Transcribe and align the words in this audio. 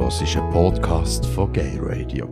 hörst 0.00 0.22
einen 0.22 0.50
Podcast 0.52 1.26
von 1.26 1.52
Gay 1.52 1.76
Radio. 1.80 2.28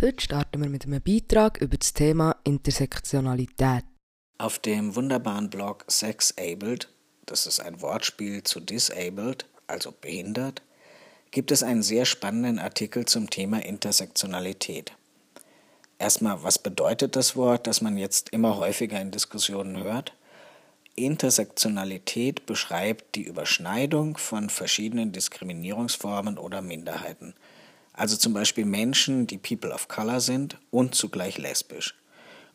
Heute 0.00 0.20
starten 0.20 0.60
wir 0.60 0.68
mit 0.68 0.84
einem 0.84 1.00
Beitrag 1.02 1.58
über 1.58 1.78
das 1.78 1.94
Thema 1.94 2.36
Intersektionalität. 2.44 3.84
Auf 4.38 4.58
dem 4.58 4.94
wunderbaren 4.94 5.48
Blog 5.48 5.84
Sexabled, 5.88 6.88
das 7.24 7.46
ist 7.46 7.60
ein 7.60 7.80
Wortspiel 7.80 8.42
zu 8.42 8.60
disabled, 8.60 9.46
also 9.66 9.92
behindert, 9.92 10.62
gibt 11.30 11.50
es 11.50 11.62
einen 11.62 11.82
sehr 11.82 12.04
spannenden 12.04 12.58
Artikel 12.58 13.06
zum 13.06 13.30
Thema 13.30 13.64
Intersektionalität. 13.64 14.92
Erstmal, 15.98 16.42
was 16.42 16.58
bedeutet 16.58 17.16
das 17.16 17.36
Wort, 17.36 17.66
das 17.66 17.80
man 17.80 17.96
jetzt 17.96 18.28
immer 18.30 18.58
häufiger 18.58 19.00
in 19.00 19.10
Diskussionen 19.10 19.82
hört? 19.82 20.12
Intersektionalität 20.94 22.44
beschreibt 22.44 23.14
die 23.14 23.22
Überschneidung 23.22 24.18
von 24.18 24.50
verschiedenen 24.50 25.12
Diskriminierungsformen 25.12 26.38
oder 26.38 26.60
Minderheiten. 26.60 27.34
Also 27.92 28.16
zum 28.16 28.34
Beispiel 28.34 28.64
Menschen, 28.64 29.26
die 29.26 29.38
People 29.38 29.72
of 29.72 29.88
Color 29.88 30.20
sind 30.20 30.58
und 30.70 30.94
zugleich 30.94 31.38
lesbisch. 31.38 31.94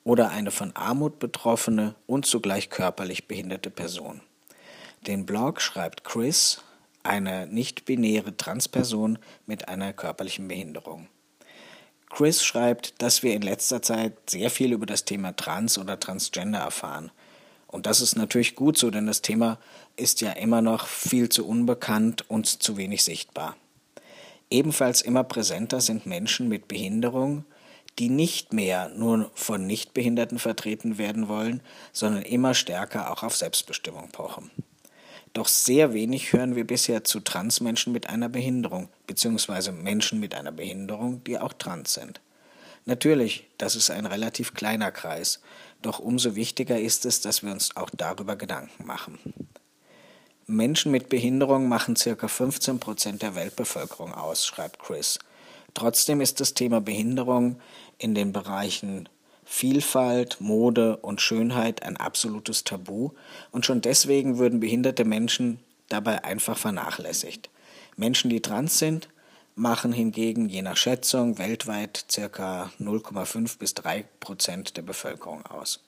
Oder 0.03 0.29
eine 0.29 0.51
von 0.51 0.75
Armut 0.75 1.19
betroffene 1.19 1.95
und 2.05 2.25
zugleich 2.25 2.69
körperlich 2.69 3.27
behinderte 3.27 3.69
Person. 3.69 4.21
Den 5.05 5.25
Blog 5.25 5.61
schreibt 5.61 6.03
Chris, 6.03 6.61
eine 7.03 7.47
nicht-binäre 7.47 8.35
Transperson 8.35 9.19
mit 9.45 9.67
einer 9.67 9.93
körperlichen 9.93 10.47
Behinderung. 10.47 11.07
Chris 12.09 12.43
schreibt, 12.43 13.01
dass 13.01 13.21
wir 13.23 13.33
in 13.33 13.41
letzter 13.41 13.81
Zeit 13.81 14.29
sehr 14.29 14.49
viel 14.49 14.73
über 14.73 14.85
das 14.85 15.05
Thema 15.05 15.35
Trans 15.35 15.77
oder 15.77 15.99
Transgender 15.99 16.59
erfahren. 16.59 17.11
Und 17.67 17.85
das 17.85 18.01
ist 18.01 18.15
natürlich 18.15 18.55
gut 18.55 18.77
so, 18.77 18.89
denn 18.89 19.07
das 19.07 19.21
Thema 19.21 19.59
ist 19.95 20.21
ja 20.21 20.31
immer 20.31 20.61
noch 20.61 20.87
viel 20.87 21.29
zu 21.29 21.45
unbekannt 21.45 22.29
und 22.29 22.47
zu 22.47 22.77
wenig 22.77 23.03
sichtbar. 23.03 23.55
Ebenfalls 24.49 25.01
immer 25.01 25.23
präsenter 25.23 25.81
sind 25.81 26.05
Menschen 26.05 26.47
mit 26.47 26.67
Behinderung, 26.67 27.43
die 27.99 28.09
nicht 28.09 28.53
mehr 28.53 28.89
nur 28.89 29.31
von 29.33 29.65
Nichtbehinderten 29.65 30.39
vertreten 30.39 30.97
werden 30.97 31.27
wollen, 31.27 31.61
sondern 31.91 32.21
immer 32.21 32.53
stärker 32.53 33.11
auch 33.11 33.23
auf 33.23 33.35
Selbstbestimmung 33.35 34.09
pochen. 34.11 34.51
Doch 35.33 35.47
sehr 35.47 35.93
wenig 35.93 36.33
hören 36.33 36.55
wir 36.55 36.65
bisher 36.65 37.03
zu 37.03 37.19
Transmenschen 37.19 37.91
mit 37.91 38.09
einer 38.09 38.29
Behinderung, 38.29 38.89
beziehungsweise 39.07 39.71
Menschen 39.71 40.19
mit 40.19 40.33
einer 40.33 40.51
Behinderung, 40.51 41.23
die 41.25 41.37
auch 41.37 41.53
trans 41.53 41.93
sind. 41.93 42.21
Natürlich, 42.87 43.49
das 43.57 43.75
ist 43.75 43.89
ein 43.89 44.05
relativ 44.05 44.53
kleiner 44.53 44.93
Kreis, 44.93 45.41
doch 45.81 45.99
umso 45.99 46.35
wichtiger 46.35 46.79
ist 46.79 47.05
es, 47.05 47.19
dass 47.19 47.43
wir 47.43 47.51
uns 47.51 47.75
auch 47.75 47.89
darüber 47.89 48.37
Gedanken 48.37 48.85
machen. 48.85 49.19
Menschen 50.45 50.93
mit 50.93 51.09
Behinderung 51.09 51.67
machen 51.67 51.95
ca. 51.95 52.27
15 52.29 52.79
Prozent 52.79 53.21
der 53.23 53.35
Weltbevölkerung 53.35 54.13
aus, 54.13 54.45
schreibt 54.45 54.79
Chris. 54.79 55.19
Trotzdem 55.73 56.21
ist 56.21 56.39
das 56.39 56.53
Thema 56.53 56.79
Behinderung 56.79 57.59
in 57.97 58.15
den 58.15 58.31
Bereichen 58.31 59.09
Vielfalt, 59.43 60.39
Mode 60.39 60.95
und 60.95 61.19
Schönheit 61.19 61.83
ein 61.83 61.97
absolutes 61.97 62.63
Tabu 62.63 63.11
und 63.51 63.65
schon 63.65 63.81
deswegen 63.81 64.37
würden 64.37 64.61
behinderte 64.61 65.03
Menschen 65.03 65.59
dabei 65.89 66.23
einfach 66.23 66.57
vernachlässigt. 66.57 67.49
Menschen, 67.97 68.29
die 68.29 68.41
trans 68.41 68.79
sind, 68.79 69.09
machen 69.57 69.91
hingegen 69.91 70.49
je 70.49 70.61
nach 70.61 70.77
Schätzung 70.77 71.39
weltweit 71.39 72.05
ca. 72.13 72.71
0,5 72.79 73.57
bis 73.57 73.73
3 73.73 74.05
Prozent 74.19 74.77
der 74.77 74.83
Bevölkerung 74.83 75.45
aus. 75.47 75.83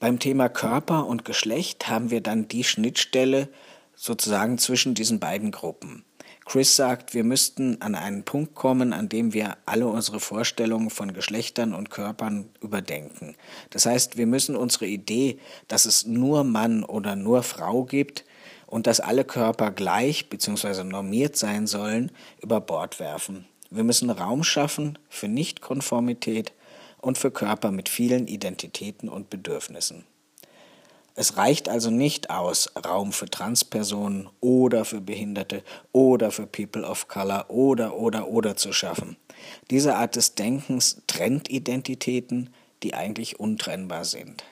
Beim 0.00 0.18
Thema 0.18 0.48
Körper 0.48 1.06
und 1.06 1.26
Geschlecht 1.26 1.88
haben 1.88 2.10
wir 2.10 2.22
dann 2.22 2.48
die 2.48 2.64
Schnittstelle 2.64 3.48
sozusagen 3.94 4.56
zwischen 4.56 4.94
diesen 4.94 5.20
beiden 5.20 5.50
Gruppen. 5.50 6.04
Chris 6.46 6.76
sagt, 6.76 7.12
wir 7.12 7.24
müssten 7.24 7.82
an 7.82 7.94
einen 7.94 8.22
Punkt 8.22 8.54
kommen, 8.54 8.94
an 8.94 9.10
dem 9.10 9.34
wir 9.34 9.58
alle 9.66 9.86
unsere 9.86 10.18
Vorstellungen 10.18 10.88
von 10.88 11.12
Geschlechtern 11.12 11.74
und 11.74 11.90
Körpern 11.90 12.48
überdenken. 12.62 13.36
Das 13.68 13.84
heißt, 13.84 14.16
wir 14.16 14.26
müssen 14.26 14.56
unsere 14.56 14.86
Idee, 14.86 15.38
dass 15.66 15.84
es 15.84 16.06
nur 16.06 16.44
Mann 16.44 16.84
oder 16.84 17.16
nur 17.16 17.42
Frau 17.42 17.84
gibt 17.84 18.24
und 18.68 18.86
dass 18.86 19.00
alle 19.00 19.24
Körper 19.24 19.70
gleich 19.72 20.28
bzw. 20.28 20.84
normiert 20.84 21.36
sein 21.36 21.66
sollen, 21.66 22.12
über 22.40 22.60
Bord 22.60 23.00
werfen. 23.00 23.46
Wir 23.70 23.82
müssen 23.82 24.10
Raum 24.10 24.44
schaffen 24.44 24.98
für 25.08 25.26
Nichtkonformität 25.26 26.52
und 27.00 27.18
für 27.18 27.30
Körper 27.30 27.70
mit 27.70 27.88
vielen 27.88 28.28
Identitäten 28.28 29.08
und 29.08 29.30
Bedürfnissen. 29.30 30.04
Es 31.14 31.36
reicht 31.36 31.68
also 31.68 31.90
nicht 31.90 32.30
aus, 32.30 32.70
Raum 32.86 33.12
für 33.12 33.28
Transpersonen 33.28 34.28
oder 34.40 34.84
für 34.84 35.00
Behinderte 35.00 35.64
oder 35.90 36.30
für 36.30 36.46
People 36.46 36.84
of 36.84 37.08
Color 37.08 37.50
oder 37.50 37.96
oder 37.96 38.28
oder 38.28 38.54
zu 38.54 38.72
schaffen. 38.72 39.16
Diese 39.70 39.96
Art 39.96 40.14
des 40.14 40.36
Denkens 40.36 41.02
trennt 41.08 41.50
Identitäten, 41.50 42.50
die 42.84 42.94
eigentlich 42.94 43.40
untrennbar 43.40 44.04
sind. 44.04 44.44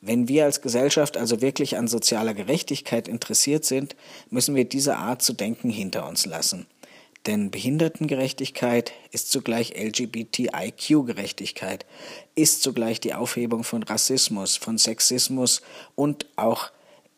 Wenn 0.00 0.28
wir 0.28 0.44
als 0.44 0.62
Gesellschaft 0.62 1.16
also 1.16 1.40
wirklich 1.40 1.76
an 1.76 1.88
sozialer 1.88 2.34
Gerechtigkeit 2.34 3.08
interessiert 3.08 3.64
sind, 3.64 3.96
müssen 4.30 4.54
wir 4.54 4.64
diese 4.64 4.96
Art 4.96 5.22
zu 5.22 5.32
denken 5.32 5.70
hinter 5.70 6.08
uns 6.08 6.26
lassen 6.26 6.66
denn 7.28 7.50
Behindertengerechtigkeit 7.50 8.92
ist 9.10 9.30
zugleich 9.30 9.74
LGBTIQ-Gerechtigkeit, 9.76 11.84
ist 12.34 12.62
zugleich 12.62 13.00
die 13.00 13.12
Aufhebung 13.12 13.64
von 13.64 13.82
Rassismus, 13.82 14.56
von 14.56 14.78
Sexismus 14.78 15.60
und 15.94 16.24
auch 16.36 16.70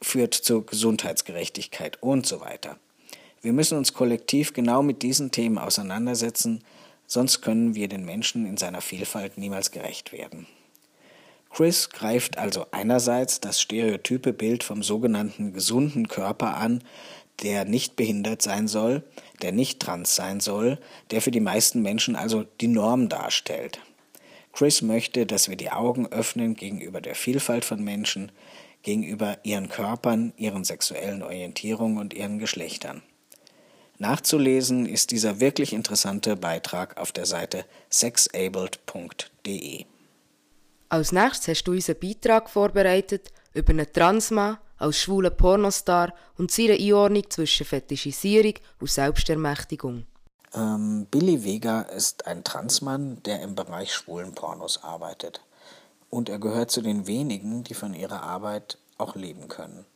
führt 0.02 0.34
zur 0.34 0.66
Gesundheitsgerechtigkeit 0.66 2.02
und 2.02 2.26
so 2.26 2.40
weiter. 2.40 2.76
Wir 3.40 3.52
müssen 3.52 3.78
uns 3.78 3.94
kollektiv 3.94 4.52
genau 4.52 4.82
mit 4.82 5.02
diesen 5.02 5.30
Themen 5.30 5.58
auseinandersetzen, 5.58 6.64
sonst 7.06 7.40
können 7.40 7.76
wir 7.76 7.86
den 7.86 8.04
Menschen 8.04 8.46
in 8.46 8.56
seiner 8.56 8.80
Vielfalt 8.80 9.38
niemals 9.38 9.70
gerecht 9.70 10.12
werden. 10.12 10.48
Chris 11.50 11.90
greift 11.90 12.38
also 12.38 12.66
einerseits 12.70 13.40
das 13.40 13.60
stereotype 13.60 14.32
Bild 14.32 14.62
vom 14.62 14.82
sogenannten 14.82 15.52
gesunden 15.52 16.08
Körper 16.08 16.56
an, 16.56 16.82
der 17.42 17.64
nicht 17.64 17.96
behindert 17.96 18.42
sein 18.42 18.68
soll, 18.68 19.02
der 19.42 19.52
nicht 19.52 19.80
trans 19.80 20.14
sein 20.14 20.40
soll, 20.40 20.78
der 21.10 21.20
für 21.22 21.30
die 21.30 21.40
meisten 21.40 21.82
Menschen 21.82 22.16
also 22.16 22.44
die 22.60 22.68
Norm 22.68 23.08
darstellt. 23.08 23.80
Chris 24.52 24.82
möchte, 24.82 25.26
dass 25.26 25.48
wir 25.48 25.56
die 25.56 25.70
Augen 25.70 26.06
öffnen 26.06 26.54
gegenüber 26.54 27.00
der 27.00 27.14
Vielfalt 27.14 27.64
von 27.64 27.82
Menschen, 27.82 28.32
gegenüber 28.82 29.38
ihren 29.42 29.68
Körpern, 29.68 30.32
ihren 30.36 30.64
sexuellen 30.64 31.22
Orientierungen 31.22 31.98
und 31.98 32.14
ihren 32.14 32.38
Geschlechtern. 32.38 33.02
Nachzulesen 33.98 34.86
ist 34.86 35.10
dieser 35.10 35.40
wirklich 35.40 35.72
interessante 35.72 36.36
Beitrag 36.36 36.96
auf 36.96 37.12
der 37.12 37.26
Seite 37.26 37.66
sexabled.de. 37.90 39.84
Als 40.90 41.12
nächstes 41.12 41.46
hast 41.46 41.64
du 41.68 41.72
unseren 41.72 42.00
Beitrag 42.00 42.50
vorbereitet 42.50 43.30
über 43.54 43.70
einen 43.70 43.92
Transmann, 43.92 44.58
als 44.76 44.98
schwuler 44.98 45.30
Pornostar 45.30 46.12
und 46.36 46.50
seine 46.50 46.72
Einordnung 46.72 47.30
zwischen 47.30 47.64
Fetischisierung 47.64 48.54
und 48.80 48.90
Selbstermächtigung. 48.90 50.04
Ähm, 50.52 51.06
Billy 51.08 51.44
Vega 51.44 51.82
ist 51.82 52.26
ein 52.26 52.42
Transmann, 52.42 53.22
der 53.22 53.40
im 53.42 53.54
Bereich 53.54 53.94
schwulen 53.94 54.34
Pornos 54.34 54.82
arbeitet. 54.82 55.42
Und 56.08 56.28
er 56.28 56.40
gehört 56.40 56.72
zu 56.72 56.82
den 56.82 57.06
wenigen, 57.06 57.62
die 57.62 57.74
von 57.74 57.94
ihrer 57.94 58.24
Arbeit 58.24 58.76
auch 58.98 59.14
leben 59.14 59.46
können. 59.46 59.86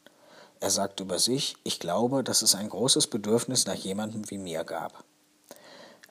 Er 0.61 0.71
sagt 0.71 1.00
über 1.00 1.19
sich, 1.19 1.56
ich 1.65 1.81
glaube, 1.81 2.22
dass 2.22 2.43
es 2.43 2.55
ein 2.55 2.69
großes 2.69 3.09
Bedürfnis 3.09 3.66
nach 3.66 3.75
jemandem 3.75 4.31
wie 4.31 4.38
mir 4.38 4.62
gab. 4.62 5.03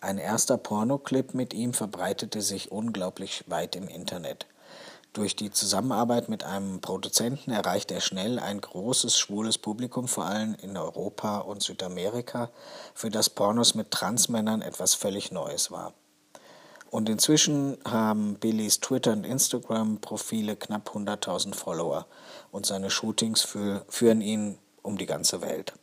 Ein 0.02 0.18
erster 0.18 0.58
Pornoclip 0.58 1.34
mit 1.34 1.54
ihm 1.54 1.74
verbreitete 1.74 2.42
sich 2.42 2.70
unglaublich 2.70 3.46
weit 3.48 3.78
im 3.78 3.88
Internet. 3.88 4.46
Durch 5.14 5.36
die 5.36 5.52
Zusammenarbeit 5.52 6.28
mit 6.28 6.44
einem 6.44 6.82
Produzenten 6.82 7.52
erreichte 7.52 7.94
er 7.94 8.02
schnell 8.02 8.40
ein 8.40 8.60
großes 8.60 9.16
schwules 9.16 9.60
Publikum, 9.60 10.08
vor 10.08 10.26
allem 10.26 10.56
in 10.56 10.76
Europa 10.76 11.38
und 11.38 11.62
Südamerika, 11.62 12.50
für 12.96 13.12
das 13.12 13.30
Pornos 13.30 13.76
mit 13.76 13.92
Transmännern 13.92 14.64
etwas 14.64 14.96
völlig 14.96 15.32
Neues 15.32 15.70
war. 15.70 15.94
Und 16.90 17.10
inzwischen 17.10 17.78
haben 17.86 18.36
Billys 18.36 18.80
Twitter- 18.80 19.14
und 19.14 19.24
Instagram-Profile 19.24 20.56
knapp 20.56 20.90
100.000 20.90 21.54
Follower 21.54 22.08
und 22.52 22.66
seine 22.66 22.90
Shootings 22.90 23.42
für, 23.42 23.86
führen 23.90 24.22
ihn 24.22 24.58
um 24.82 24.98
die 24.98 25.06
ganze 25.06 25.42
Welt. 25.42 25.74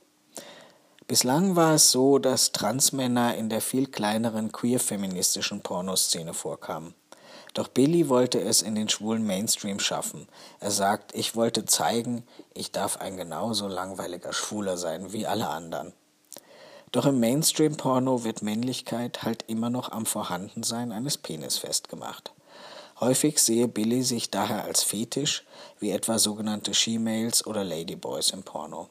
Bislang 1.06 1.54
war 1.54 1.74
es 1.74 1.92
so, 1.92 2.18
dass 2.18 2.50
Transmänner 2.50 3.36
in 3.36 3.48
der 3.48 3.60
viel 3.60 3.86
kleineren 3.86 4.50
queer-feministischen 4.50 5.60
Pornoszene 5.62 6.34
vorkamen. 6.34 6.94
Doch 7.54 7.68
Billy 7.68 8.08
wollte 8.08 8.40
es 8.40 8.62
in 8.62 8.74
den 8.74 8.88
schwulen 8.88 9.26
Mainstream 9.26 9.80
schaffen. 9.80 10.28
Er 10.60 10.70
sagt, 10.70 11.14
ich 11.14 11.34
wollte 11.34 11.64
zeigen, 11.64 12.24
ich 12.54 12.70
darf 12.70 12.98
ein 12.98 13.16
genauso 13.16 13.66
langweiliger 13.66 14.32
Schwuler 14.32 14.76
sein 14.76 15.12
wie 15.12 15.26
alle 15.26 15.48
anderen. 15.48 15.92
Doch 16.92 17.06
im 17.06 17.20
Mainstream-Porno 17.20 18.24
wird 18.24 18.42
Männlichkeit 18.42 19.22
halt 19.22 19.44
immer 19.46 19.70
noch 19.70 19.92
am 19.92 20.06
Vorhandensein 20.06 20.90
eines 20.90 21.18
Penis 21.18 21.58
festgemacht. 21.58 22.32
Häufig 22.98 23.38
sehe 23.38 23.68
Billy 23.68 24.02
sich 24.02 24.30
daher 24.30 24.64
als 24.64 24.82
Fetisch, 24.82 25.44
wie 25.78 25.90
etwa 25.90 26.18
sogenannte 26.18 26.74
She-Males 26.74 27.46
oder 27.46 27.64
Ladyboys 27.64 28.30
im 28.30 28.42
Porno. 28.42 28.88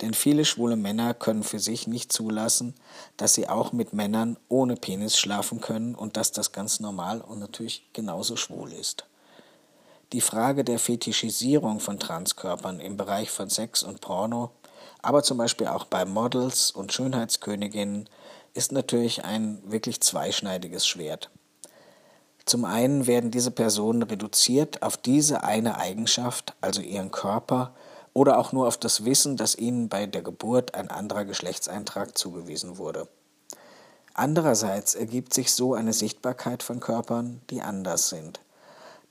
Denn 0.00 0.14
viele 0.14 0.44
schwule 0.44 0.76
Männer 0.76 1.12
können 1.12 1.42
für 1.42 1.58
sich 1.58 1.86
nicht 1.86 2.12
zulassen, 2.12 2.74
dass 3.16 3.34
sie 3.34 3.48
auch 3.48 3.72
mit 3.72 3.92
Männern 3.92 4.36
ohne 4.48 4.76
Penis 4.76 5.18
schlafen 5.18 5.60
können 5.60 5.94
und 5.94 6.16
dass 6.16 6.30
das 6.30 6.52
ganz 6.52 6.78
normal 6.78 7.20
und 7.20 7.40
natürlich 7.40 7.88
genauso 7.92 8.36
schwul 8.36 8.72
ist. 8.72 9.06
Die 10.12 10.20
Frage 10.20 10.64
der 10.64 10.78
Fetischisierung 10.78 11.80
von 11.80 11.98
Transkörpern 11.98 12.80
im 12.80 12.96
Bereich 12.96 13.30
von 13.30 13.50
Sex 13.50 13.82
und 13.82 14.00
Porno, 14.00 14.52
aber 15.02 15.22
zum 15.22 15.36
Beispiel 15.36 15.66
auch 15.66 15.84
bei 15.84 16.04
Models 16.04 16.70
und 16.70 16.92
Schönheitsköniginnen, 16.92 18.08
ist 18.54 18.72
natürlich 18.72 19.24
ein 19.24 19.62
wirklich 19.66 20.00
zweischneidiges 20.00 20.86
Schwert. 20.86 21.30
Zum 22.46 22.64
einen 22.64 23.06
werden 23.06 23.30
diese 23.30 23.50
Personen 23.50 24.02
reduziert 24.02 24.82
auf 24.82 24.96
diese 24.96 25.44
eine 25.44 25.76
Eigenschaft, 25.76 26.54
also 26.62 26.80
ihren 26.80 27.10
Körper, 27.10 27.74
oder 28.18 28.36
auch 28.36 28.50
nur 28.50 28.66
auf 28.66 28.76
das 28.76 29.04
Wissen, 29.04 29.36
dass 29.36 29.54
ihnen 29.54 29.88
bei 29.88 30.06
der 30.06 30.22
Geburt 30.22 30.74
ein 30.74 30.90
anderer 30.90 31.24
Geschlechtseintrag 31.24 32.18
zugewiesen 32.18 32.76
wurde. 32.76 33.06
Andererseits 34.12 34.96
ergibt 34.96 35.32
sich 35.32 35.52
so 35.52 35.74
eine 35.74 35.92
Sichtbarkeit 35.92 36.64
von 36.64 36.80
Körpern, 36.80 37.40
die 37.48 37.62
anders 37.62 38.08
sind. 38.08 38.40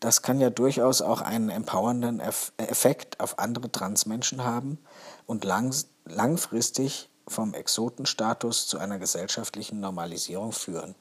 Das 0.01 0.23
kann 0.23 0.41
ja 0.41 0.49
durchaus 0.49 1.01
auch 1.01 1.21
einen 1.21 1.49
empowernden 1.49 2.19
Effekt 2.19 3.21
auf 3.21 3.39
andere 3.39 3.71
Transmenschen 3.71 4.43
haben 4.43 4.77
und 5.25 5.45
lang, 5.45 5.73
langfristig 6.03 7.09
vom 7.29 7.53
Exotenstatus 7.53 8.67
zu 8.67 8.77
einer 8.77 8.99
gesellschaftlichen 8.99 9.79
Normalisierung 9.79 10.51
führen. 10.51 10.95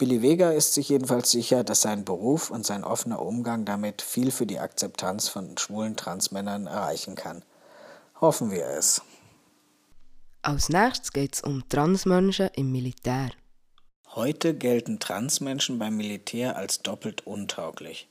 Billy 0.00 0.22
Vega 0.22 0.52
ist 0.52 0.72
sich 0.72 0.88
jedenfalls 0.88 1.30
sicher, 1.30 1.62
dass 1.62 1.82
sein 1.82 2.06
Beruf 2.06 2.50
und 2.50 2.64
sein 2.64 2.84
offener 2.84 3.20
Umgang 3.20 3.66
damit 3.66 4.00
viel 4.00 4.30
für 4.30 4.46
die 4.46 4.58
Akzeptanz 4.58 5.28
von 5.28 5.58
schwulen 5.58 5.94
Transmännern 5.94 6.66
erreichen 6.66 7.16
kann. 7.16 7.44
Hoffen 8.18 8.50
wir 8.50 8.64
es. 8.64 9.02
Als 10.40 10.70
nächstes 10.70 11.12
geht 11.12 11.34
es 11.34 11.42
um 11.42 11.68
Transmenschen 11.68 12.48
im 12.56 12.72
Militär. 12.72 13.32
Heute 14.14 14.54
gelten 14.54 15.00
Transmenschen 15.00 15.78
beim 15.78 15.98
Militär 15.98 16.56
als 16.56 16.80
doppelt 16.80 17.26
untauglich. 17.26 18.08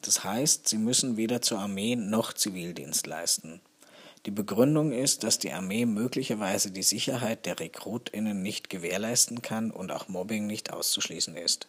Das 0.00 0.24
heißt, 0.24 0.66
sie 0.66 0.78
müssen 0.78 1.18
weder 1.18 1.42
zur 1.42 1.58
Armee 1.58 1.96
noch 1.96 2.32
Zivildienst 2.32 3.06
leisten. 3.06 3.60
Die 4.26 4.32
Begründung 4.32 4.90
ist, 4.90 5.22
dass 5.22 5.38
die 5.38 5.52
Armee 5.52 5.86
möglicherweise 5.86 6.72
die 6.72 6.82
Sicherheit 6.82 7.46
der 7.46 7.60
Rekrutinnen 7.60 8.42
nicht 8.42 8.68
gewährleisten 8.68 9.40
kann 9.40 9.70
und 9.70 9.92
auch 9.92 10.08
Mobbing 10.08 10.48
nicht 10.48 10.72
auszuschließen 10.72 11.36
ist. 11.36 11.68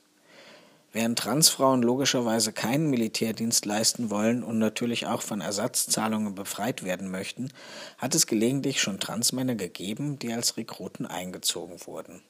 Während 0.92 1.20
Transfrauen 1.20 1.84
logischerweise 1.84 2.54
keinen 2.54 2.90
Militärdienst 2.90 3.68
leisten 3.68 4.10
wollen 4.10 4.42
und 4.42 4.58
natürlich 4.58 5.06
auch 5.06 5.22
von 5.22 5.42
Ersatzzahlungen 5.42 6.34
befreit 6.34 6.84
werden 6.84 7.12
möchten, 7.12 7.50
hat 8.00 8.16
es 8.16 8.26
gelegentlich 8.26 8.82
schon 8.82 9.00
Transmänner 9.00 9.54
gegeben, 9.54 10.18
die 10.18 10.34
als 10.34 10.58
Rekruten 10.58 11.06
eingezogen 11.06 11.78
wurden. 11.86 12.24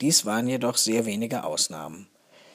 Dies 0.00 0.24
waren 0.24 0.48
jedoch 0.48 0.78
sehr 0.78 1.04
wenige 1.04 1.44
Ausnahmen. 1.44 2.06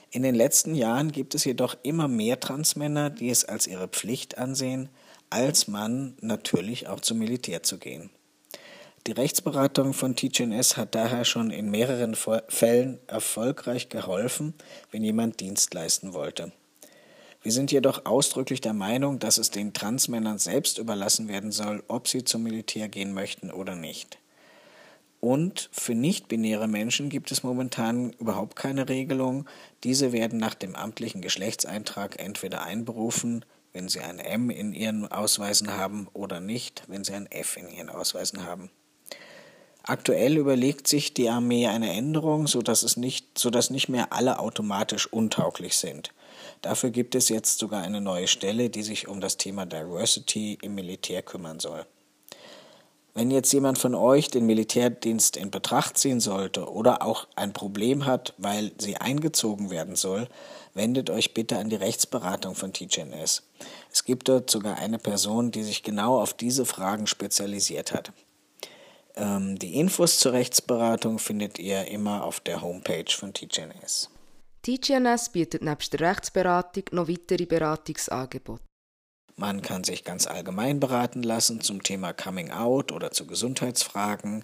In 0.10 0.24
den 0.24 0.34
letzten 0.34 0.74
Jahren 0.74 1.12
gibt 1.12 1.36
es 1.36 1.46
jedoch 1.46 1.78
immer 1.84 2.08
mehr 2.08 2.40
Transmänner, 2.40 3.12
die 3.12 3.30
es 3.30 3.46
als 3.46 3.68
ihre 3.68 3.88
Pflicht 3.88 4.40
ansehen, 4.40 4.90
als 5.30 5.68
Mann 5.68 6.16
natürlich 6.22 6.88
auch 6.88 7.00
zum 7.00 7.20
Militär 7.20 7.64
zu 7.64 7.78
gehen. 7.78 8.10
Die 9.08 9.14
Rechtsberatung 9.14 9.94
von 9.94 10.16
TGNS 10.16 10.78
hat 10.78 10.94
daher 10.94 11.26
schon 11.26 11.52
in 11.52 11.72
mehreren 11.72 12.16
Fällen 12.48 13.00
erfolgreich 13.08 13.90
geholfen, 13.90 14.54
wenn 14.92 15.04
jemand 15.04 15.40
Dienst 15.40 15.74
leisten 15.74 16.14
wollte. 16.14 16.52
Wir 17.42 17.54
sind 17.54 17.72
jedoch 17.72 18.06
ausdrücklich 18.06 18.60
der 18.60 18.74
Meinung, 18.74 19.20
dass 19.20 19.38
es 19.38 19.50
den 19.50 19.74
Transmännern 19.74 20.40
selbst 20.40 20.78
überlassen 20.78 21.30
werden 21.30 21.54
soll, 21.54 21.84
ob 21.88 22.10
sie 22.10 22.26
zum 22.26 22.44
Militär 22.44 22.90
gehen 22.90 23.14
möchten 23.14 23.50
oder 23.50 23.76
nicht. 23.76 24.20
Und 25.22 25.70
für 25.72 25.96
nicht-binäre 25.96 26.68
Menschen 26.68 27.10
gibt 27.10 27.32
es 27.32 27.44
momentan 27.44 28.12
überhaupt 28.20 28.56
keine 28.56 28.90
Regelung. 28.90 29.46
Diese 29.84 30.12
werden 30.12 30.40
nach 30.40 30.54
dem 30.54 30.76
amtlichen 30.76 31.22
Geschlechtseintrag 31.22 32.20
entweder 32.20 32.64
einberufen, 32.64 33.46
wenn 33.74 33.90
sie 33.90 34.00
ein 34.00 34.20
M 34.20 34.50
in 34.50 34.74
ihren 34.74 35.12
Ausweisen 35.12 35.76
haben 35.76 36.08
oder 36.14 36.40
nicht, 36.40 36.84
wenn 36.88 37.04
sie 37.04 37.14
ein 37.14 37.32
F 37.32 37.58
in 37.58 37.70
ihren 37.70 37.90
Ausweisen 37.90 38.44
haben. 38.44 38.70
Aktuell 39.84 40.38
überlegt 40.38 40.88
sich 40.88 41.14
die 41.14 41.30
Armee 41.30 41.68
eine 41.68 41.92
Änderung, 41.94 42.48
sodass, 42.48 42.84
es 42.84 42.98
nicht, 42.98 43.40
sodass 43.40 43.70
nicht 43.70 43.90
mehr 43.90 44.14
alle 44.14 44.40
automatisch 44.40 45.08
untauglich 45.08 45.78
sind. 45.78 46.12
Dafür 46.62 46.90
gibt 46.92 47.16
es 47.16 47.30
jetzt 47.30 47.60
sogar 47.60 47.82
eine 47.82 48.02
neue 48.02 48.28
Stelle, 48.28 48.70
die 48.70 48.84
sich 48.84 49.08
um 49.08 49.22
das 49.22 49.38
Thema 49.38 49.66
Diversity 49.66 50.58
im 50.62 50.76
Militär 50.76 51.22
kümmern 51.22 51.60
soll. 51.60 51.86
Wenn 53.20 53.32
jetzt 53.32 53.52
jemand 53.52 53.78
von 53.78 53.96
euch 53.96 54.30
den 54.30 54.46
Militärdienst 54.46 55.36
in 55.36 55.52
Betracht 55.52 55.98
ziehen 55.98 56.22
sollte 56.22 56.72
oder 56.72 57.02
auch 57.02 57.28
ein 57.36 57.52
Problem 57.52 58.06
hat, 58.06 58.34
weil 58.38 58.72
sie 58.78 58.96
eingezogen 58.96 59.70
werden 59.70 59.98
soll, 59.98 60.30
wendet 60.74 61.10
euch 61.10 61.34
bitte 61.34 61.58
an 61.58 61.70
die 61.70 61.76
Rechtsberatung 61.76 62.56
von 62.56 62.72
TGNS. 62.72 63.44
Es 63.92 64.06
gibt 64.06 64.30
dort 64.30 64.50
sogar 64.50 64.78
eine 64.78 65.00
Person, 65.00 65.52
die 65.52 65.64
sich 65.64 65.84
genau 65.84 66.22
auf 66.22 66.34
diese 66.34 66.64
Fragen 66.64 67.08
spezialisiert 67.08 67.92
hat. 67.92 68.14
Ähm, 69.18 69.60
die 69.60 69.78
Infos 69.78 70.20
zur 70.20 70.32
Rechtsberatung 70.32 71.20
findet 71.20 71.60
ihr 71.60 71.90
immer 71.90 72.24
auf 72.24 72.40
der 72.40 72.62
Homepage 72.62 73.12
von 73.12 73.34
TGNS. 73.34 74.10
TGNS 74.62 75.34
bietet 75.34 75.62
nebst 75.62 75.92
der 75.92 76.00
Rechtsberatung 76.08 76.84
noch 76.94 77.10
weitere 77.10 77.46
Beratungsangebote. 77.46 78.69
Man 79.40 79.62
kann 79.62 79.86
sich 79.86 80.04
ganz 80.04 80.28
allgemein 80.28 80.82
beraten 80.82 81.24
lassen 81.24 81.62
zum 81.62 81.82
Thema 81.82 82.12
Coming 82.12 82.52
Out 82.52 82.92
oder 82.92 83.12
zu 83.12 83.26
Gesundheitsfragen. 83.26 84.44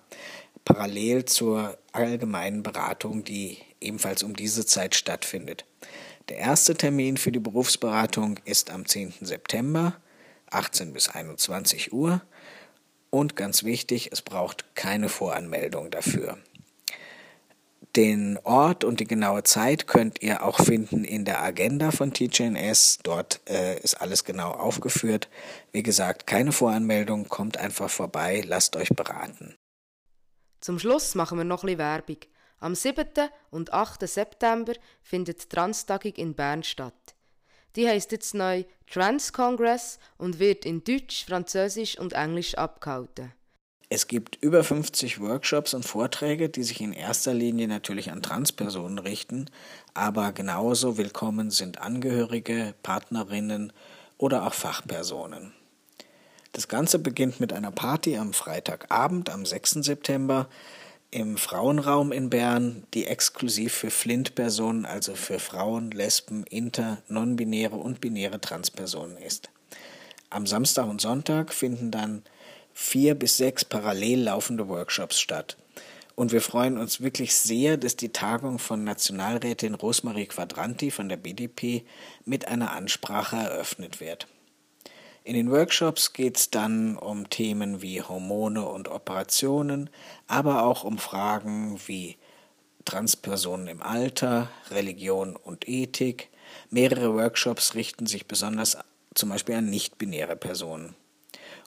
parallel 0.65 1.25
zur 1.25 1.77
allgemeinen 1.91 2.63
Beratung, 2.63 3.25
die 3.25 3.59
ebenfalls 3.85 4.23
um 4.23 4.35
diese 4.35 4.67
Zeit 4.67 4.95
stattfindet. 4.95 5.65
Der 6.29 6.39
erste 6.39 6.75
Termin 6.75 7.17
für 7.17 7.33
die 7.33 7.39
Berufsberatung 7.39 8.41
ist 8.45 8.71
am 8.71 8.87
10. 8.87 9.15
September, 9.21 9.95
18 10.51 10.93
bis 10.93 11.09
21 11.09 11.93
Uhr. 11.93 12.23
Und 13.11 13.37
ganz 13.37 13.63
wichtig, 13.63 14.11
es 14.11 14.23
braucht 14.23 14.75
keine 14.75 15.09
Voranmeldung 15.09 15.91
dafür. 15.91 16.39
Den 17.97 18.41
Ort 18.43 18.83
und 18.83 18.99
die 18.99 19.05
genaue 19.05 19.45
Zeit 19.45 19.87
könnt 19.87 20.21
ihr 20.21 20.43
auch 20.43 20.59
finden 20.59 21.05
in 21.05 21.25
der 21.25 21.43
Agenda 21.43 21.93
von 21.93 22.13
TGNS. 22.13 22.99
Dort 23.05 23.41
äh, 23.49 23.79
ist 23.79 24.01
alles 24.01 24.25
genau 24.25 24.51
aufgeführt. 24.51 25.29
Wie 25.71 25.85
gesagt, 25.85 26.27
keine 26.27 26.51
Voranmeldung, 26.51 27.29
kommt 27.29 27.57
einfach 27.57 27.89
vorbei, 27.89 28.43
lasst 28.45 28.75
euch 28.75 28.89
beraten. 28.89 29.55
Zum 30.61 30.81
Schluss 30.81 31.15
machen 31.15 31.39
wir 31.39 31.45
noch 31.45 31.63
ein 31.63 31.67
bisschen 31.67 31.79
Werbung. 31.79 32.17
Am 32.65 32.75
7. 32.75 33.05
und 33.51 33.75
8. 33.75 34.09
September 34.09 34.73
findet 35.03 35.43
die 35.43 35.49
Transtagung 35.51 36.15
in 36.15 36.33
Bern 36.33 36.63
statt. 36.63 37.15
Die 37.77 37.87
heißt 37.87 38.11
jetzt 38.11 38.33
neu 38.33 38.65
Trans 38.91 39.35
Congress 39.35 39.99
und 40.17 40.39
wird 40.39 40.65
in 40.65 40.83
Deutsch, 40.83 41.27
Französisch 41.27 41.99
und 41.99 42.15
Englisch 42.15 42.55
abgehalten. 42.55 43.35
Es 43.91 44.07
gibt 44.07 44.37
über 44.37 44.65
50 44.65 45.21
Workshops 45.21 45.75
und 45.75 45.85
Vorträge, 45.85 46.49
die 46.49 46.63
sich 46.63 46.81
in 46.81 46.95
erster 46.95 47.35
Linie 47.35 47.69
natürlich 47.69 48.11
an 48.11 48.23
Transpersonen 48.23 48.99
richten, 48.99 49.51
aber 49.93 50.33
genauso 50.33 50.97
willkommen 50.97 51.51
sind 51.51 51.83
Angehörige, 51.83 52.75
Partnerinnen 52.83 53.75
oder 54.17 54.47
auch 54.47 54.55
Fachpersonen. 54.55 55.53
Das 56.53 56.69
Ganze 56.69 56.99
beginnt 56.99 57.41
mit 57.41 57.53
einer 57.53 57.73
Party 57.73 58.17
am 58.17 58.33
Freitagabend, 58.33 59.29
am 59.29 59.45
6. 59.45 59.85
September, 59.85 60.49
im 61.15 61.37
Frauenraum 61.37 62.11
in 62.11 62.29
Bern, 62.29 62.83
die 62.93 63.07
exklusiv 63.07 63.73
für 63.73 63.91
Flint-Personen, 63.93 64.85
also 64.85 65.15
für 65.15 65.39
Frauen, 65.39 65.93
Lesben, 65.93 66.43
Inter, 66.51 66.99
non-binäre 67.07 67.77
und 67.77 68.01
binäre 68.01 68.41
Transpersonen 68.41 69.17
ist. 69.19 69.49
Am 70.29 70.45
Samstag 70.45 70.89
und 70.89 71.01
Sonntag 71.01 71.55
finden 71.55 71.93
dann 71.93 72.25
vier 72.73 73.15
bis 73.15 73.37
sechs 73.37 73.65
parallel 73.65 74.25
laufende 74.25 74.69
Workshops 74.69 75.21
statt. 75.21 75.57
Und 76.17 76.33
wir 76.33 76.41
freuen 76.41 76.79
uns 76.79 77.01
wirklich 77.01 77.37
sehr, 77.37 77.77
dass 77.77 77.95
die 77.95 78.09
Tagung 78.09 78.59
von 78.59 78.83
Nationalrätin 78.83 79.77
Rosmarie 79.77 80.27
Quadranti 80.27 80.91
von 80.91 81.09
der 81.09 81.17
BDP 81.17 81.85
mit 82.25 82.49
einer 82.49 82.73
Ansprache 82.73 83.37
eröffnet 83.37 84.01
wird. 84.01 84.27
In 85.27 85.33
den 85.33 85.51
Workshops 85.51 86.13
geht 86.13 86.37
es 86.37 86.51
dann 86.51 86.99
um 86.99 87.31
Themen 87.31 87.81
wie 87.81 88.03
Hormone 88.03 88.63
und 88.69 88.89
Operationen, 88.89 89.89
aber 90.27 90.65
auch 90.65 90.85
um 90.85 90.99
Fragen 90.99 91.81
wie 91.87 92.19
Transpersonen 92.85 93.69
im 93.69 93.83
Alter, 93.83 94.51
Religion 94.71 95.35
und 95.35 95.67
Ethik. 95.67 96.29
Mehrere 96.69 97.15
Workshops 97.15 97.75
richten 97.75 98.05
sich 98.07 98.29
besonders 98.29 98.77
zum 99.15 99.31
Beispiel 99.31 99.55
an 99.55 99.71
nicht-binäre 99.71 100.37
Personen. 100.37 100.95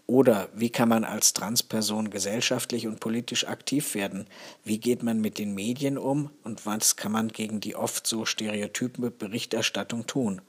Oder 0.06 0.50
wie 0.54 0.70
kann 0.70 0.90
man 0.90 1.04
als 1.04 1.34
Transperson 1.34 2.12
gesellschaftlich 2.12 2.86
und 2.86 3.00
politisch 3.00 3.48
aktiv 3.48 3.96
werden? 3.96 4.28
Wie 4.64 4.78
geht 4.78 5.02
man 5.02 5.20
mit 5.20 5.40
den 5.40 5.56
Medien 5.56 5.98
um? 5.98 6.30
Und 6.44 6.68
was 6.68 6.96
kann 6.96 7.12
man 7.12 7.30
gegen 7.30 7.60
die 7.60 7.76
oft 7.76 8.06
so 8.06 8.24
stereotype 8.24 9.10
Berichterstattung 9.10 10.06
tun? 10.06 10.42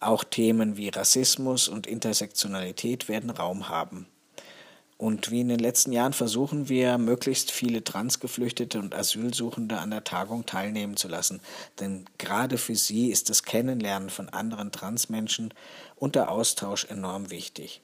Auch 0.00 0.24
Themen 0.24 0.76
wie 0.76 0.88
Rassismus 0.88 1.68
und 1.68 1.86
Intersektionalität 1.86 3.08
werden 3.08 3.30
Raum 3.30 3.68
haben. 3.68 4.06
Und 4.98 5.30
wie 5.30 5.40
in 5.40 5.48
den 5.48 5.60
letzten 5.60 5.92
Jahren 5.92 6.12
versuchen 6.12 6.68
wir, 6.68 6.98
möglichst 6.98 7.52
viele 7.52 7.84
Transgeflüchtete 7.84 8.80
und 8.80 8.96
Asylsuchende 8.96 9.78
an 9.78 9.90
der 9.90 10.02
Tagung 10.02 10.44
teilnehmen 10.44 10.96
zu 10.96 11.06
lassen. 11.06 11.40
Denn 11.78 12.04
gerade 12.18 12.58
für 12.58 12.74
sie 12.74 13.10
ist 13.10 13.30
das 13.30 13.44
Kennenlernen 13.44 14.10
von 14.10 14.28
anderen 14.28 14.72
Transmenschen 14.72 15.54
und 15.94 16.16
der 16.16 16.32
Austausch 16.32 16.84
enorm 16.86 17.30
wichtig. 17.30 17.80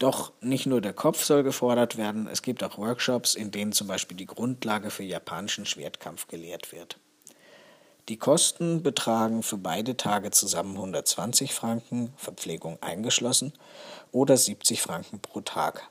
Doch 0.00 0.32
nicht 0.40 0.66
nur 0.66 0.80
der 0.80 0.94
Kopf 0.94 1.22
soll 1.22 1.44
gefordert 1.44 1.96
werden, 1.96 2.26
es 2.26 2.42
gibt 2.42 2.64
auch 2.64 2.76
Workshops, 2.76 3.36
in 3.36 3.52
denen 3.52 3.70
zum 3.70 3.86
Beispiel 3.86 4.16
die 4.16 4.26
Grundlage 4.26 4.90
für 4.90 5.04
japanischen 5.04 5.64
Schwertkampf 5.64 6.26
gelehrt 6.26 6.72
wird. 6.72 6.98
Die 8.08 8.16
Kosten 8.16 8.82
betragen 8.82 9.44
für 9.44 9.58
beide 9.58 9.96
Tage 9.96 10.32
zusammen 10.32 10.74
120 10.74 11.54
Franken, 11.54 12.12
Verpflegung 12.16 12.78
eingeschlossen, 12.80 13.52
oder 14.10 14.36
70 14.36 14.82
Franken 14.82 15.20
pro 15.20 15.40
Tag. 15.40 15.88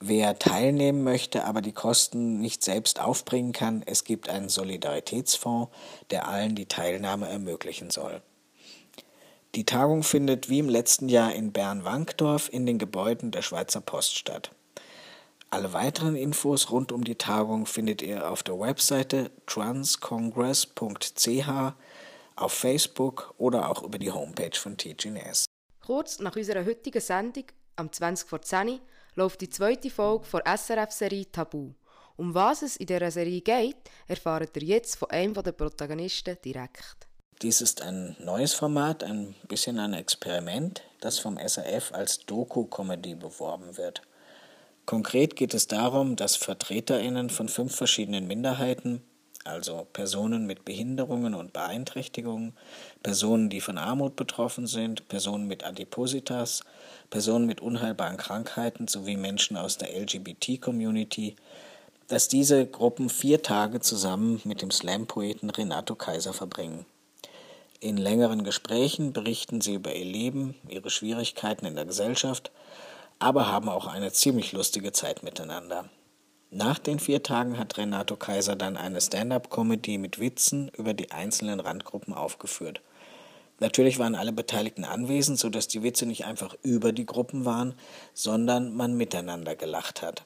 Wer 0.00 0.38
teilnehmen 0.38 1.02
möchte, 1.02 1.44
aber 1.44 1.60
die 1.60 1.72
Kosten 1.72 2.40
nicht 2.40 2.62
selbst 2.62 3.00
aufbringen 3.00 3.52
kann, 3.52 3.82
es 3.86 4.04
gibt 4.04 4.28
einen 4.28 4.48
Solidaritätsfonds, 4.48 5.72
der 6.10 6.28
allen 6.28 6.54
die 6.54 6.66
Teilnahme 6.66 7.28
ermöglichen 7.28 7.90
soll. 7.90 8.22
Die 9.54 9.64
Tagung 9.64 10.02
findet 10.02 10.50
wie 10.50 10.58
im 10.58 10.68
letzten 10.68 11.08
Jahr 11.08 11.34
in 11.34 11.52
Bern-Wankdorf 11.52 12.48
in 12.52 12.66
den 12.66 12.78
Gebäuden 12.78 13.30
der 13.30 13.42
Schweizer 13.42 13.80
Post 13.80 14.16
statt. 14.16 14.52
Alle 15.50 15.72
weiteren 15.72 16.14
Infos 16.14 16.70
rund 16.70 16.92
um 16.92 17.04
die 17.04 17.14
Tagung 17.14 17.64
findet 17.64 18.02
ihr 18.02 18.30
auf 18.30 18.42
der 18.42 18.60
Webseite 18.60 19.30
transcongress.ch, 19.46 21.48
auf 22.36 22.52
Facebook 22.52 23.34
oder 23.38 23.70
auch 23.70 23.82
über 23.82 23.98
die 23.98 24.12
Homepage 24.12 24.58
von 24.58 24.76
TGNS. 24.76 25.46
Kurz 25.84 26.18
nach 26.18 26.36
unserer 26.36 26.66
heutigen 26.66 27.00
Sendung, 27.00 27.44
am 27.76 27.90
20 27.90 28.28
vor 28.28 28.42
10 28.42 28.78
läuft 29.14 29.40
die 29.40 29.48
zweite 29.48 29.88
Folge 29.88 30.26
der 30.32 30.58
SRF-Serie 30.58 31.32
Tabu. 31.32 31.72
Um 32.16 32.34
was 32.34 32.60
es 32.60 32.76
in 32.76 32.86
dieser 32.86 33.10
Serie 33.10 33.40
geht, 33.40 33.76
erfahrt 34.06 34.54
ihr 34.56 34.64
jetzt 34.64 34.96
von 34.96 35.10
einem 35.10 35.32
der 35.32 35.52
Protagonisten 35.52 36.36
direkt. 36.44 37.08
Dies 37.40 37.62
ist 37.62 37.80
ein 37.80 38.16
neues 38.18 38.52
Format, 38.52 39.02
ein 39.02 39.34
bisschen 39.46 39.78
ein 39.78 39.94
Experiment, 39.94 40.82
das 41.00 41.20
vom 41.20 41.38
SRF 41.38 41.92
als 41.92 42.26
Doku-Comedy 42.26 43.14
beworben 43.14 43.76
wird. 43.76 44.02
Konkret 44.88 45.36
geht 45.36 45.52
es 45.52 45.66
darum, 45.66 46.16
dass 46.16 46.36
Vertreterinnen 46.36 47.28
von 47.28 47.50
fünf 47.50 47.76
verschiedenen 47.76 48.26
Minderheiten, 48.26 49.02
also 49.44 49.86
Personen 49.92 50.46
mit 50.46 50.64
Behinderungen 50.64 51.34
und 51.34 51.52
Beeinträchtigungen, 51.52 52.54
Personen, 53.02 53.50
die 53.50 53.60
von 53.60 53.76
Armut 53.76 54.16
betroffen 54.16 54.66
sind, 54.66 55.06
Personen 55.08 55.46
mit 55.46 55.62
Adipositas, 55.62 56.62
Personen 57.10 57.44
mit 57.44 57.60
unheilbaren 57.60 58.16
Krankheiten 58.16 58.88
sowie 58.88 59.18
Menschen 59.18 59.58
aus 59.58 59.76
der 59.76 59.94
LGBT-Community, 59.94 61.36
dass 62.06 62.28
diese 62.28 62.64
Gruppen 62.64 63.10
vier 63.10 63.42
Tage 63.42 63.80
zusammen 63.80 64.40
mit 64.44 64.62
dem 64.62 64.70
Slam-Poeten 64.70 65.50
Renato 65.50 65.96
Kaiser 65.96 66.32
verbringen. 66.32 66.86
In 67.80 67.98
längeren 67.98 68.42
Gesprächen 68.42 69.12
berichten 69.12 69.60
sie 69.60 69.74
über 69.74 69.94
ihr 69.94 70.06
Leben, 70.06 70.54
ihre 70.66 70.88
Schwierigkeiten 70.88 71.66
in 71.66 71.74
der 71.74 71.84
Gesellschaft 71.84 72.50
aber 73.18 73.48
haben 73.50 73.68
auch 73.68 73.86
eine 73.86 74.12
ziemlich 74.12 74.52
lustige 74.52 74.92
Zeit 74.92 75.22
miteinander. 75.22 75.88
Nach 76.50 76.78
den 76.78 76.98
vier 76.98 77.22
Tagen 77.22 77.58
hat 77.58 77.76
Renato 77.76 78.16
Kaiser 78.16 78.56
dann 78.56 78.76
eine 78.76 79.00
Stand-up-Comedy 79.00 79.98
mit 79.98 80.18
Witzen 80.18 80.70
über 80.76 80.94
die 80.94 81.10
einzelnen 81.10 81.60
Randgruppen 81.60 82.14
aufgeführt. 82.14 82.80
Natürlich 83.60 83.98
waren 83.98 84.14
alle 84.14 84.32
Beteiligten 84.32 84.84
anwesend, 84.84 85.38
sodass 85.38 85.68
die 85.68 85.82
Witze 85.82 86.06
nicht 86.06 86.24
einfach 86.24 86.54
über 86.62 86.92
die 86.92 87.06
Gruppen 87.06 87.44
waren, 87.44 87.74
sondern 88.14 88.74
man 88.74 88.96
miteinander 88.96 89.56
gelacht 89.56 90.00
hat. 90.00 90.24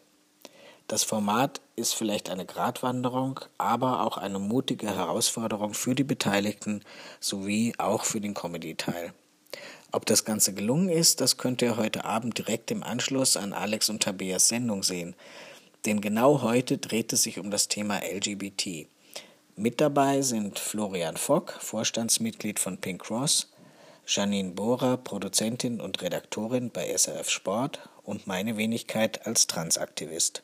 Das 0.86 1.04
Format 1.04 1.60
ist 1.74 1.94
vielleicht 1.94 2.28
eine 2.28 2.44
Gratwanderung, 2.44 3.40
aber 3.56 4.02
auch 4.02 4.18
eine 4.18 4.38
mutige 4.38 4.94
Herausforderung 4.94 5.72
für 5.72 5.94
die 5.94 6.04
Beteiligten 6.04 6.84
sowie 7.18 7.74
auch 7.78 8.04
für 8.04 8.20
den 8.20 8.34
Comedy-Teil. 8.34 9.14
Ob 9.94 10.06
das 10.06 10.24
Ganze 10.24 10.54
gelungen 10.54 10.88
ist, 10.88 11.20
das 11.20 11.36
könnt 11.36 11.60
ihr 11.60 11.76
heute 11.76 12.06
Abend 12.06 12.38
direkt 12.38 12.70
im 12.70 12.82
Anschluss 12.82 13.36
an 13.36 13.52
Alex 13.52 13.90
und 13.90 14.02
Tabeas 14.02 14.48
Sendung 14.48 14.82
sehen. 14.82 15.14
Denn 15.84 16.00
genau 16.00 16.40
heute 16.40 16.78
dreht 16.78 17.12
es 17.12 17.24
sich 17.24 17.38
um 17.38 17.50
das 17.50 17.68
Thema 17.68 17.98
LGBT. 17.98 18.86
Mit 19.54 19.82
dabei 19.82 20.22
sind 20.22 20.58
Florian 20.58 21.18
Fock, 21.18 21.52
Vorstandsmitglied 21.60 22.58
von 22.58 22.78
Pink 22.78 23.02
Cross, 23.02 23.52
Janine 24.06 24.52
Bohrer, 24.52 24.96
Produzentin 24.96 25.78
und 25.78 26.00
Redaktorin 26.00 26.70
bei 26.70 26.88
SRF 26.96 27.28
Sport 27.28 27.80
und 28.02 28.26
meine 28.26 28.56
Wenigkeit 28.56 29.26
als 29.26 29.46
Transaktivist. 29.46 30.42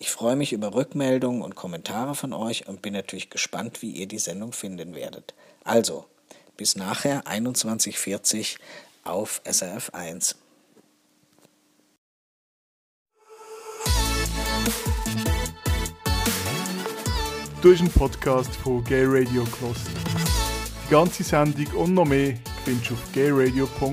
Ich 0.00 0.10
freue 0.10 0.34
mich 0.34 0.52
über 0.52 0.74
Rückmeldungen 0.74 1.42
und 1.42 1.54
Kommentare 1.54 2.16
von 2.16 2.32
euch 2.32 2.66
und 2.66 2.82
bin 2.82 2.94
natürlich 2.94 3.30
gespannt, 3.30 3.82
wie 3.82 3.92
ihr 3.92 4.08
die 4.08 4.18
Sendung 4.18 4.52
finden 4.52 4.96
werdet. 4.96 5.32
Also, 5.62 6.06
bis 6.56 6.76
nachher 6.76 7.22
21.40 7.24 8.56
auf 9.04 9.40
SRF 9.44 9.90
1. 9.90 10.36
Du 17.60 17.72
hast 17.72 17.80
einen 17.80 17.90
Podcast 17.90 18.54
von 18.56 18.84
Gay 18.84 19.04
Radio 19.06 19.44
Kloster. 19.44 19.90
Die 20.86 20.90
ganze 20.90 21.22
Sendung 21.24 21.66
und 21.76 21.94
noch 21.94 22.04
mehr 22.04 22.34
findest 22.64 22.90
du 22.90 22.94
auf 22.94 23.12
gayradio.lgbt. 23.12 23.84